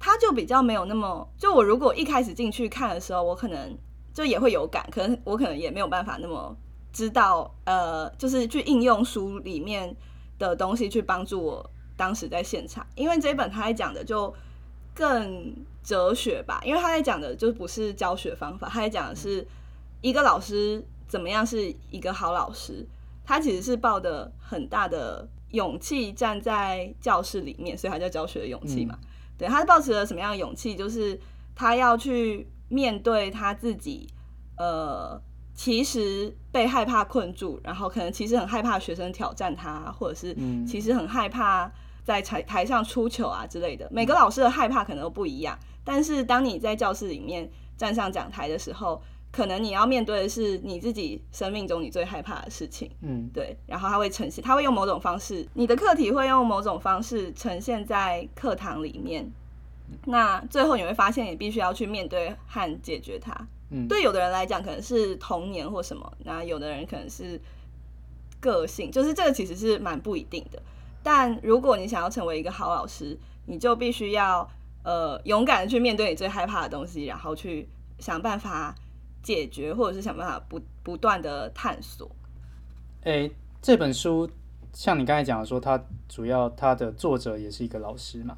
[0.00, 3.78] 它就比较没有那么，就我如果一开始进去看的时候，我可能
[4.12, 6.54] 就也会有感，可能我可能也没有办法那么
[6.92, 9.96] 知道，呃，就是去应用书里面
[10.36, 14.34] 的东西去帮助我当时在现场，因为这本他在讲的就
[14.92, 19.46] 更哲学吧，因为他在讲的就不是教学方法，他在讲的是
[20.00, 22.84] 一个老师怎么样是一个好老师，
[23.24, 28.98] 他其实是抱的很大的勇气站在教室里面，所以他叫教学的勇气嘛。
[29.36, 30.76] 对，他是抱持了什么样的勇气？
[30.76, 31.18] 就是
[31.54, 34.08] 他要去面对他自己，
[34.56, 35.20] 呃，
[35.54, 41.70] 其实被害怕困住，然后可能其实很害怕学生挑战他，或者是其实很害怕
[42.04, 43.88] 在台台上出糗啊之类的。
[43.90, 49.02] 每个老师的害怕可能都不一样，但是当你在教室里面站上讲台的时候，
[49.34, 52.88] 可能你要面对的是你自己生命中你最害怕的事情。
[53.00, 53.56] 嗯，对。
[53.66, 59.28] 然后他会呈现，他会用某种方式，你的课题会用某种方式呈现在课堂里面。
[60.04, 63.34] 那最后你会发现，你必须要去面对和解决它。
[63.70, 67.40] 嗯，对有的人来讲可能是童年或什么，那有的人可能是
[68.38, 70.62] 个性，就是这个其实是蛮不一定的。
[71.02, 74.48] 但如果你想要成为一个好老师，你就必须要
[74.84, 77.68] 呃勇敢的去面对你最害怕的东西，然后去
[77.98, 78.72] 想办法。
[79.24, 82.08] 解决，或者是想办法不不断的探索。
[83.02, 83.28] 哎，
[83.60, 84.30] 这本书
[84.72, 88.36] 像你刚才讲的说，它主要它的作者也是一个老师嘛？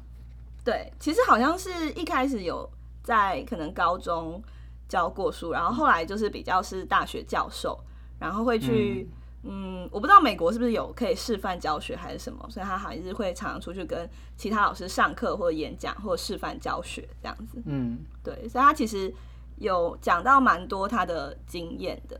[0.63, 2.69] 对，其实好像是一开始有
[3.03, 4.41] 在可能高中
[4.87, 7.77] 教过书，然后后来就是比较是大学教授，
[8.19, 9.07] 然后会去，
[9.43, 17.61] 嗯，我不知道美国是不是有可以示范教学还是什么，所以他还是会常常出去跟其他老师上课或者演讲或者示范教学这样子。
[17.65, 19.13] 嗯，对，所以他其实。
[19.57, 22.19] 有讲到蛮多他的经验的，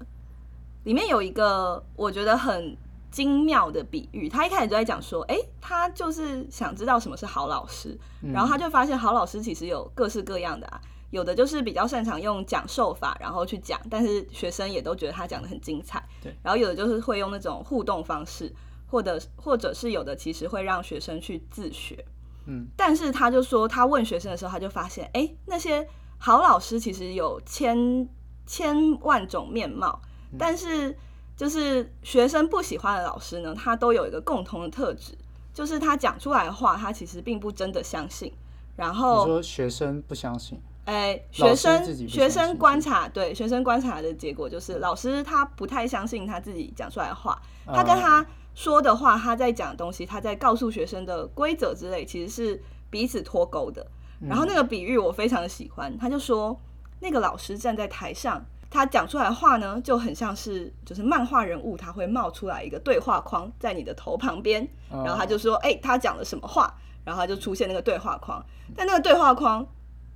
[0.83, 2.75] 里面有一个我觉得很
[3.11, 4.27] 精妙的比喻。
[4.27, 16.03] 他一开始就在讲说，哎，他就是想知道什么是好老师，然后他就发现好老师其实有各式各样的啊，有的就是比较擅长用讲授法，然后去讲，但是学生也都觉得他讲的很精彩。
[16.21, 18.51] 对，然后有的就是会用那种互动方式，
[18.87, 22.03] 或者或者是有的其实会让学生去自学。
[22.45, 25.87] 嗯，但是他就说，他问学生的时候，他就发现，哎，那些。
[26.17, 28.07] 好老师其实有千
[28.45, 30.01] 千万种面貌，
[30.37, 30.97] 但是
[31.35, 35.17] 就是学生不喜欢的老师呢，他都有一个共同的特质，
[35.53, 38.33] 就是他讲出来的话，他其实并不真的相信。
[38.75, 53.85] 然后说学生不相信，哎，学生学生观察对学生观察的结果就是，老师他不太相信他自己讲出来的话，他跟他说的话，他在讲东西，他在告诉学生的规则之类，其实是彼此脱钩的。
[54.21, 56.59] 然后那个比喻我非常的喜欢，他就说
[56.99, 68.43] 那个老师站在台上，他讲出来的话呢，就很像是就是漫画人物，他会冒出来一个对话框在你的头旁边，然后他就说，哎，他讲了什么话，然后他就出现那个对话框，
[68.75, 69.65] 但那个对话框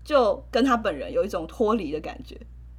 [0.03, 2.35] 就跟他本人有一种脱离的感觉，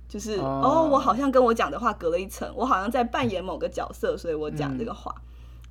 [0.08, 5.14] 就是哦，我好像跟我讲的话隔了一层，我好像在扮演某个角色，所以我讲这个话，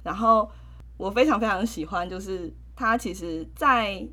[0.01, 0.49] 然后
[0.97, 4.07] 我非常非常喜欢，就是他其实，在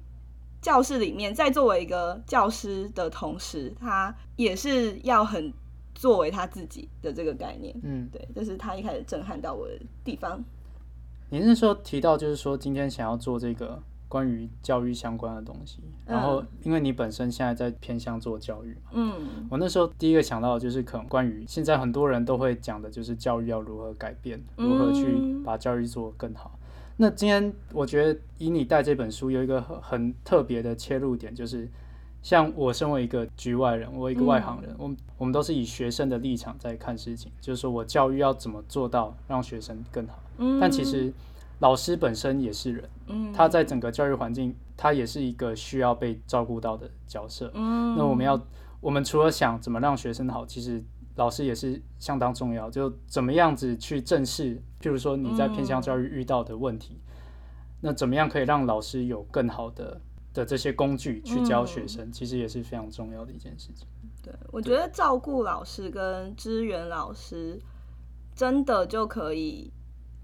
[0.61, 5.53] 教室里面，在作为一个教师的同时，他也是要很
[5.95, 7.75] 作为他自己的这个概念。
[7.83, 10.43] 嗯，对，这是他一开始震撼到我的地方。
[11.31, 26.58] 你那时候提到，就是说今天想要做这个关于教育相关的东西，然后因为你本身现在在偏向做教育嘛，嗯，我那时候第一个想到的就是可能关于现在很多人都会讲的，就是教育要如何改变，如何去把教育做更好。
[27.01, 31.69] 那今天我觉得以你带这本书有一个很很特别的切入点，就是
[32.23, 40.19] 像我身为一个局外人，我一个外行人，我我们都是以学生的立场在看事情，就是说我教育要怎么做到让学生更好。
[40.61, 41.13] 但其实
[41.61, 47.49] 老师本身也是人，他在整个教育环境，他也是一个需要被照顾到的角色。
[47.55, 48.41] 那我们要，
[48.81, 50.83] 我们除了想怎么让学生好，其实。
[51.17, 57.01] 老师也是相当重要，就怎么样子去正视，譬如说你在偏向教育遇到的问题，
[57.81, 60.01] 那怎么样可以让老师有更好的
[60.33, 63.87] 的这些工具去教学生，其实也是非常重要的一件事情。
[64.23, 67.61] 对，我觉得照顾老师跟支援老师，
[68.35, 69.73] 真的就可以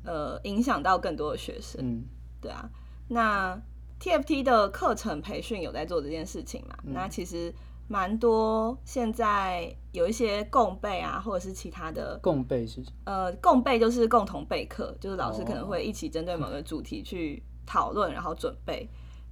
[0.04, 1.80] 呃影响到更多的学生。
[1.82, 2.04] 嗯，
[2.40, 2.70] 对啊。
[3.08, 3.60] 那
[4.00, 6.76] TFT 的课程培训有在做这件事情嘛？
[6.84, 7.52] 那其实。
[7.86, 18.88] 蛮多现在有一些共备啊，或者是其他的共备是呃共备就是共同备课，就是老师可能哦会一起针对某个主题去讨论，然后准备。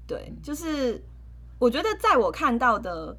[0.06, 1.02] 对，就是
[1.58, 3.16] 我觉得在我看到的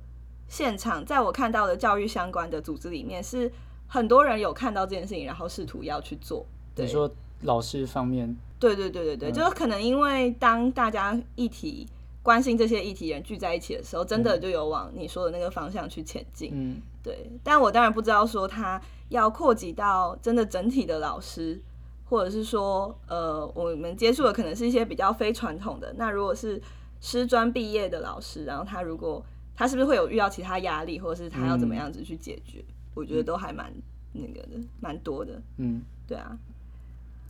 [0.48, 3.52] 现场，在我看到的教育相关的组织里面，是
[3.88, 6.46] 很多人有看到这件事情，然后试图要去做。
[6.76, 6.86] 对。
[6.86, 7.10] 你说
[7.42, 9.34] 老师方面，对对对对对，嗯。
[9.34, 11.88] 就是可能因为当大家议题
[12.24, 16.52] 关心这些议题人聚在一起的时候，真的就有往你说的那个方向去前进。
[16.54, 21.62] 嗯对，但我当然不知道说他要扩及到真的整体的老师，
[22.06, 25.94] 或者是说，呃，我们接触的可能是一些比较非传统的。
[25.98, 26.62] 那如果是
[27.02, 29.22] 师专毕业的老师，然后他如果
[29.54, 32.64] 他是不是会有遇到其他压力，或者是他要怎么样子去解决？
[32.96, 33.70] 我觉得都还蛮
[34.14, 35.42] 那个的，蛮多的。
[35.58, 36.38] 嗯，对啊，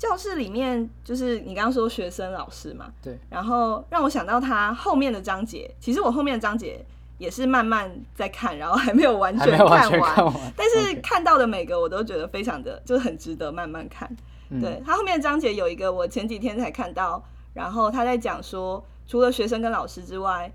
[0.03, 6.85] 教室里面就是你刚刚说学生老师嘛，对，然后让我想到他后面的章节，其实我后面的章节
[7.17, 14.13] 也是慢慢在看，然后还没有完全看完，看完，但是看到的每个我都觉得非常的就是很值得慢慢看。
[14.49, 14.59] 嗯。
[14.59, 20.51] 对他后面的章节有一个我前几天才看到，然后他在讲说，除了学生跟老师之外，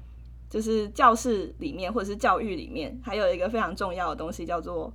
[0.51, 4.93] 就是教室里面或者是教育里面，还有一个非常重要的东西叫做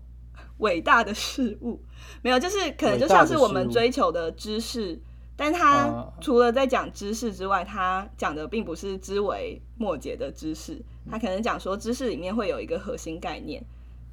[0.57, 1.81] 伟大的事物。
[2.21, 4.99] 没有，就是可能就像是我们追求的知识，
[5.35, 6.13] 但他啊。
[6.21, 13.63] 除了在讲知识之外，他讲的并不是枝微末节的知识，他可能讲说知识里面会有一个核心概念。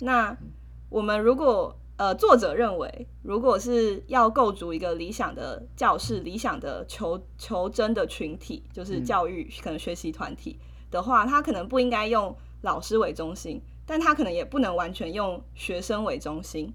[0.01, 0.37] 那
[0.89, 9.05] 我们如果呃，作者认为，如果是要构筑一个理想的教室、理想的求求真的群体，就是嗯。
[9.05, 10.59] 教育、可能学习团体
[10.91, 16.73] 的话，他可能不应该用老师为中心，但他可能也不能完全用学生为中心。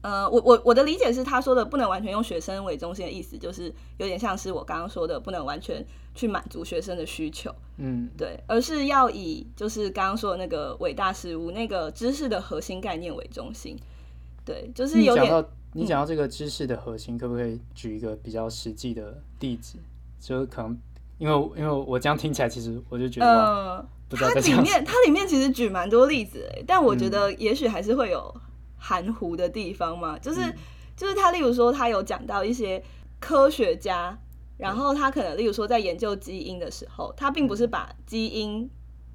[0.00, 7.52] 呃，我我我的理解是，他说的不能完全用学生为中心的意思，就是有点像是我刚刚说的，不能完全去满足学生的需求。
[7.78, 13.76] 嗯对，而是要以就是刚刚说的那个伟大事物、那个知识的核心概念为中心。
[14.44, 19.78] 对，就是有点你讲到你讲到这个知识的核心，可不可以举一个比较实际的例子？
[20.20, 20.78] 就是可能
[21.18, 24.40] 因为因为我这样听起来，其实我就觉得，呃，不知道它。
[24.40, 28.34] 里面 它里面其实举蛮多例子诶，但我觉嗯得也许还是会有
[28.76, 30.18] 含糊的地方嘛。
[30.18, 30.54] 就是、嗯
[30.96, 32.80] 就是他例如说他有讲到一些
[33.18, 34.16] 科学家，
[34.56, 38.70] 然后他可能例如说在研究基因的时候，他并不是把基因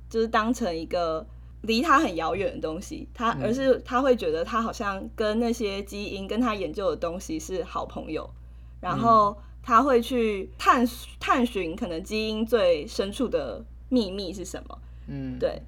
[0.09, 1.25] 就是当成一个
[1.61, 8.29] 离他很遥远的东西，他嗯而是他会觉得他好像跟那些基因跟他研究的东西是好朋友，
[8.81, 10.85] 然后他会去探
[11.17, 14.79] 探寻可能基因最深处的秘密是什么。
[15.07, 15.61] 嗯，对，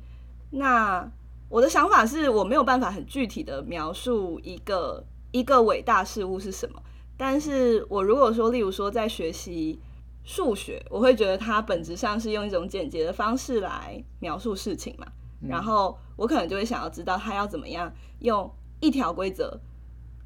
[0.51, 1.09] 那
[1.49, 6.81] 我的想法是我没有办法很具体的描述一个一个伟大事物是什么，
[7.17, 9.79] 但是我如果说，例如说在学习
[10.23, 15.07] 数学，我会觉得它本质上是用一种简洁的方式来描述事情嘛，
[15.41, 19.59] 然后我可能就会想要知道它要怎么样用一条规则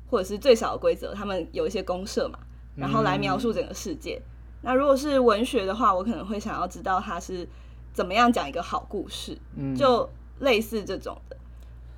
[0.09, 2.37] 或者是最少的规则，他们有一些公社嘛，
[2.75, 4.21] 然后来描述整个世界。
[4.61, 7.47] 那如果是文学的话，我可能会想要知道它是
[7.95, 9.73] 怎么样讲一个好故事，嗯。
[9.73, 10.07] 就
[10.41, 11.37] 类似这种的。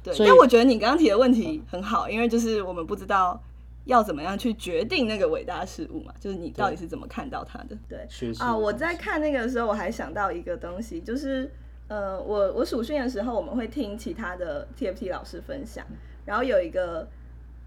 [0.03, 3.41] 对，但我觉得你刚刚提的问题很好，因为就是我们不知道
[3.85, 7.75] 要怎么样去决定那个伟大事物嘛，就是你到底是怎么看到它的。
[7.89, 8.07] 对。
[8.39, 11.51] 啊，我在看那个的时候，我还想到一个东西，就是
[11.87, 15.85] 呃，我我暑训的时候，我们会听其他的 TFT 老师分享，
[16.25, 17.07] 然后有一个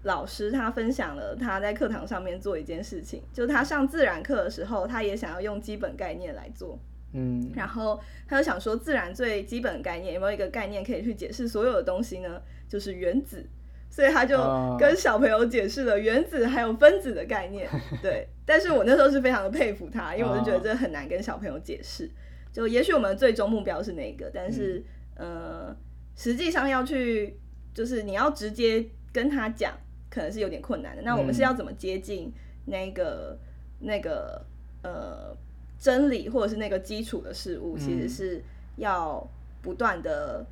[0.03, 6.79] 老师他分享了他在课堂上面做一件事情，就是他上自然课的时候，他也想要用基本概念来做，
[7.13, 12.41] 嗯然后他就想说，自然最基本的概念有没有一个概念可以去解释所有的东西呢？
[12.67, 13.45] 就是原子。
[13.89, 17.69] 所以他就哦跟小朋友解释了原子还有分子的概念，
[18.01, 18.25] 对。
[18.45, 22.09] 但是我那时候是非常的佩服他，因为我就觉得这很难跟小朋友解释。
[22.53, 24.81] 就也许我们最终目标是那个，但是、
[25.15, 25.75] 呃，
[26.15, 27.37] 实际上要去，
[27.73, 29.73] 就是你要直接跟他讲，
[30.09, 31.01] 可能是有点困难的。
[31.01, 32.31] 那我们是要怎么接近
[32.65, 33.37] 那个
[33.79, 34.41] 那个
[34.83, 35.35] 呃
[35.81, 38.43] 真理或者是那个基础的事物，其实嗯是
[38.75, 39.27] 要
[39.63, 40.45] 不断的，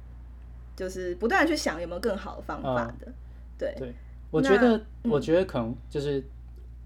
[0.75, 3.13] 就是不断的去想有没有更好的方法的。
[3.55, 3.93] 对，对，
[4.31, 6.13] 我觉得，嗯我觉得可能就是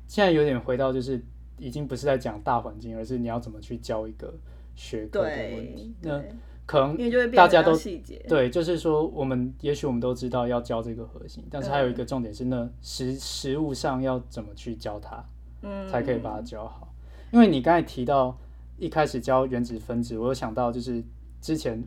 [0.09, 1.23] 现在有点回到，就是
[1.57, 4.33] 已经不是在讲大环境，而是你要怎么去教一个
[4.75, 5.93] 学科的问对题。
[6.01, 6.33] 那对，
[6.65, 8.21] 可能因为就会大家都细节。
[8.27, 15.23] 对，就是说我们也许我们都知道要教这个核心，但是还有一嗯个重点是那实实物上要怎么去教它，
[15.61, 16.92] 嗯，才可以把它教好。
[17.33, 18.37] 因为你刚才提到
[18.77, 21.03] 一开始教原子分子，我有想到就是
[21.41, 21.83] 之前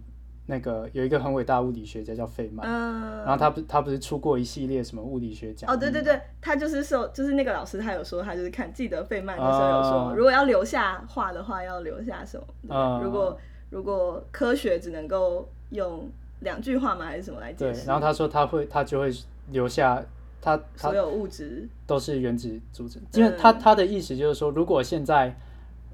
[0.47, 12.47] 那个有一个很伟大的物理学家叫费曼，嗯，然后他不他不是出过一系列什么物理学奖哦，对对对，他就是说，就是那个老师他有说，他就是看记得费曼的时候有说，哦如果要留下画的话，要留下什么？
[12.67, 13.39] 对哦如果
[13.71, 17.05] 如果科学只能够用两句话吗？
[17.05, 17.87] 还是什么来解对，释？
[17.87, 19.13] 然后他说他会他就会
[19.53, 20.05] 留下
[20.41, 25.37] 他他所有物质，都是原子组成，因为他他的意思就是说，如果现在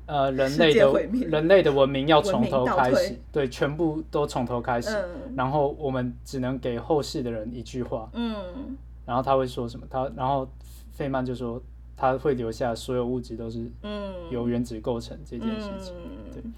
[0.06, 0.92] 呃人类的
[1.28, 5.34] 人类的文明要从头开始，对，全部都从头开始，嗯。
[5.36, 8.76] 然后我们只能给后世的人一句话，嗯。
[9.06, 9.86] 然后他会说什么？
[9.90, 10.48] 他然后
[10.92, 11.60] 费曼就说
[11.96, 15.94] 他会留下所有物质都是嗯，由原子构成这件事情。
[16.32, 16.42] 对。
[16.44, 16.52] 嗯，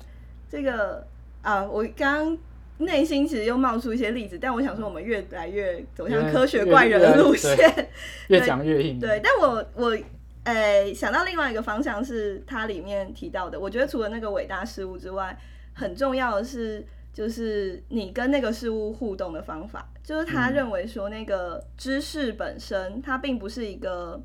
[0.49, 1.07] 这个
[1.43, 2.39] 啊，我刚刚
[2.78, 7.88] 内心其实又冒出一些例子，但我想说，我们越来越走向科学怪人的路线。
[8.28, 8.98] 越讲越硬。
[9.00, 9.98] 对，但我我
[10.44, 15.38] 呃想到另外一个方向是它里面提到的，我觉得除了那个伟大事物之外，
[15.74, 16.84] 很重要的是。
[17.14, 24.20] 就是你跟那个事物互动的方法，就是他认为说那个知识本身，它并不是一个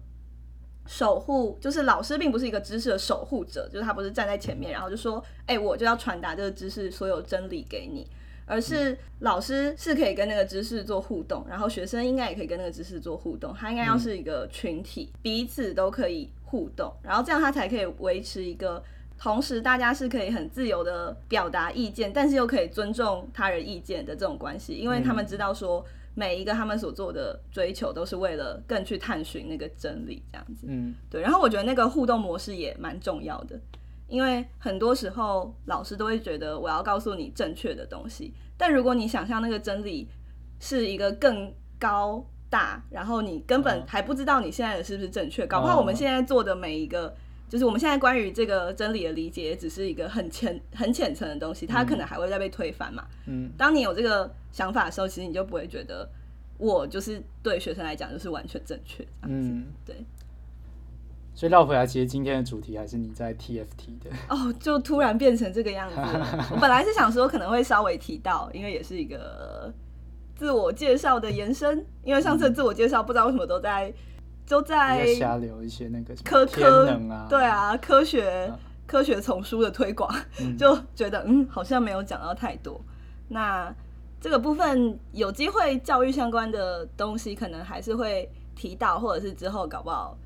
[0.88, 8.10] 守护，就是老师并不是一个知识的守护者，就是他不是站在前面，然后就说，哎、我就要传达这个知识所有真理给你，
[8.50, 18.84] 而是老师是可以跟那个知识做互动，然后学生应该也可以跟那个知识做互动，他应该要是一个群体，彼此都可以互动，然后这样他才可以维持一个。
[19.22, 25.86] 同时，大家是可以很自由的表达意见，但是又可以尊重他人意见的这种关系，因为他们知道说
[26.16, 30.68] 每一个他们所做的追求都是为了更去探寻那个真理，这样子。
[30.70, 31.22] 嗯，对。
[31.22, 33.60] 然后我觉得那个互动模式也蛮重要的，
[34.10, 40.08] 因为很多时候老师都会觉得我要告诉你正确的东西，但如果你想象那个真理
[40.60, 47.16] 是一个更高大，然后你根本还不知道你现在的是不是正确，搞不好我们现在做的每一个。
[47.48, 53.04] 就是我们现在关于这个真理的理解，也只是一个很浅、很浅层的东西，它可能还会再被推翻嘛。
[53.26, 56.08] 嗯，当你有这个想法的时候，其实你就不会觉得
[56.60, 59.50] 我就是对学生来讲就是完全正确这样子。
[59.50, 59.96] 嗯，对。
[61.40, 64.10] 所以绕回来，其实今天的主题还是你在 TFT 的。
[64.28, 65.96] 哦，就突然变成这个样子。
[66.52, 69.74] 我本来是想说可能会稍微提到，因为也是一个
[70.36, 71.86] 自我介绍的延伸。
[72.04, 73.94] 因为上次自我介绍不知道为什么都在。
[74.50, 76.92] 都在瞎聊一些那个科科
[77.30, 80.12] 对啊，科学、嗯、科学丛书的推广，
[80.42, 82.82] 嗯、就觉得嗯，好像没有讲到太多。
[83.28, 83.72] 那
[84.20, 90.18] 这个部分有机会教育相关的东西，可能还是会提到，或者是之后搞不好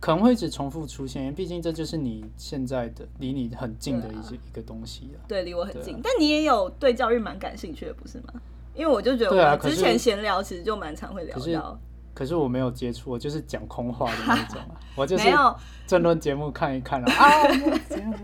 [0.00, 5.20] 可能会一直重复出现，因为毕竟这就是你现在的离你很近的一些、啊、一个东西啊。
[5.28, 6.00] 对，离我很近。
[6.02, 8.32] 但你也有对教育蛮感兴趣的，不是吗？
[8.74, 11.78] 因为我就觉得我之前闲聊其实就蛮常会聊到。
[12.14, 17.46] 可是我没有接触，我就是讲空话的那种啊， 我就是没有争论节目看一看 啊，
[17.88, 18.14] 对，嗯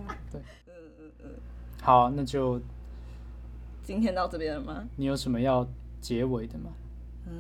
[0.99, 1.31] 嗯嗯，
[1.83, 2.61] 好，那就
[3.83, 4.85] 今天到这边了吗？
[4.97, 5.67] 你有什么要
[6.01, 6.71] 结尾的吗？
[7.27, 7.35] 嗯，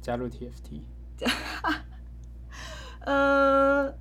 [0.00, 0.80] 加入 TFT，
[3.04, 3.92] 呃，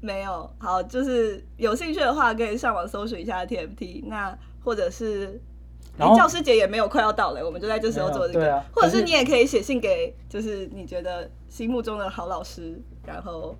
[0.00, 5.40] 没有，好，就是有兴趣的话可以上网搜索一下 TFT，那或者是。
[5.96, 13.56] 然后教师节也没有快要到了，我们就在这时候做这个，啊、或者是你也可以写信给，就是你觉得心目中的好老师，然后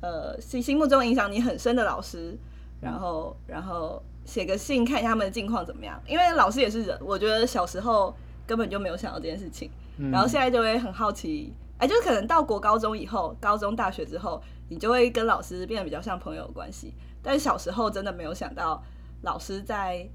[0.00, 2.38] 呃心心目中影响你很深的老师，
[2.80, 8.14] 然后然后写个信看一下他们的近况怎么样，因为老师也是人，我觉得小时候
[8.46, 18.82] 根本就没有想到这件事情，嗯、然后现在就会很好奇，哎，就是可能到国高中以后，高中大学之后，你就会跟老师变得比较像朋友的关系，但是小时候真的没有想到
[19.22, 20.08] 老师在。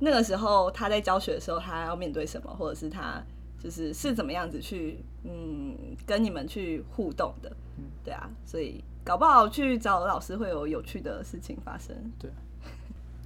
[0.00, 3.20] 那个时候他在教学的时候，他要面对什么，或者是他
[3.58, 7.50] 就是是怎么样子去嗯跟你们去互动的，
[8.04, 11.96] 对啊，所以搞不好去找老师会有有趣的事情发生。
[12.16, 12.30] 对，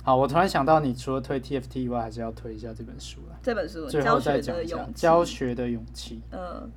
[0.03, 3.38] 好，我突然想到，你除了推 TFT 以外，还是要推一下这本书了。
[3.43, 6.22] 这本书教学的勇气教学的勇气。
[6.30, 6.70] 嗯，对，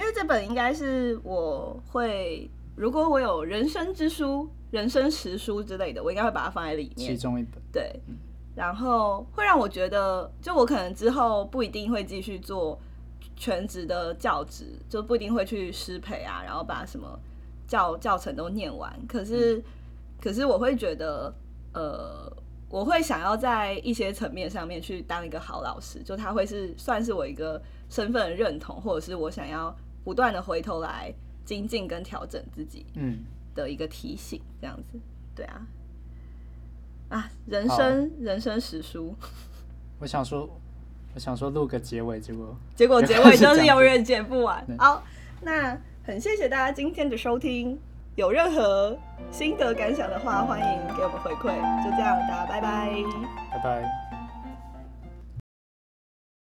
[0.00, 7.62] 因为这本应该是我会，如果我有人生之书、人生实书之类的，我应该会把它放在里面，其中一本。
[7.70, 8.00] 对。
[8.08, 8.16] 嗯
[8.56, 12.78] 然后会让我觉得，就我可能之后不一定会继续做
[13.36, 17.18] 全职的教职，就不一定会去师培啊，然后把什么
[17.66, 18.92] 教教程都念完。
[19.06, 19.64] 可是，嗯、
[20.20, 21.32] 可是我会觉得，
[21.72, 22.30] 呃，
[22.68, 29.74] 我会想要在一些层面上面去当一个好老师，就他会是算是我一个身份认同，或者是我想要
[30.04, 31.12] 不断的回头来
[31.44, 33.18] 精进跟调整自己，嗯，
[33.54, 34.98] 的一个提醒，这样子，
[35.34, 35.66] 对啊。
[37.08, 39.14] 啊，人生人生史书。
[39.98, 40.48] 我想说，
[41.14, 44.64] 我想说录个结尾，结果 结果结尾就是永远剪不完。
[44.78, 45.02] 好，
[45.42, 47.78] 那很谢谢大家今天的收听，
[48.14, 48.96] 有任何
[49.32, 51.54] 心得感想的话，欢迎给我们回馈。
[51.84, 52.90] 就这样，大家拜拜，
[53.50, 54.09] 拜拜。